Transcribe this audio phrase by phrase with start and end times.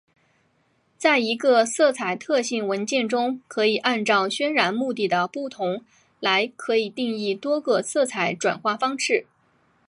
[0.97, 5.83] 在一个色彩特性文件中可以按照渲染目的的不同
[6.19, 9.27] 来可以定义多个色彩转换方式。